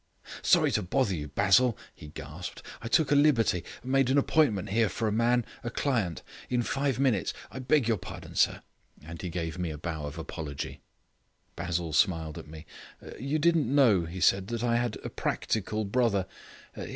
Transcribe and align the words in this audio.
"Sorry 0.41 0.71
to 0.71 0.81
bother 0.81 1.13
you, 1.13 1.27
Basil," 1.27 1.77
he 1.93 2.07
gasped. 2.07 2.63
"I 2.81 2.87
took 2.87 3.11
a 3.11 3.15
liberty 3.15 3.63
made 3.83 4.09
an 4.09 4.17
appointment 4.17 4.69
here 4.69 4.87
with 4.87 4.99
a 4.99 5.11
man 5.11 5.45
a 5.63 5.69
client 5.69 6.23
in 6.49 6.63
five 6.63 6.97
minutes 6.97 7.33
I 7.51 7.59
beg 7.59 7.87
your 7.87 7.97
pardon, 7.99 8.33
sir," 8.33 8.63
and 9.03 9.21
he 9.21 9.29
gave 9.29 9.59
me 9.59 9.69
a 9.69 9.77
bow 9.77 10.05
of 10.07 10.17
apology. 10.17 10.81
Basil 11.55 11.93
smiled 11.93 12.39
at 12.39 12.47
me. 12.47 12.65
"You 13.19 13.37
didn't 13.37 13.67
know," 13.75 14.05
he 14.05 14.21
said, 14.21 14.47
"that 14.47 14.63
I 14.63 14.77
had 14.77 14.97
a 15.03 15.09
practical 15.11 15.85
brother. 15.85 16.25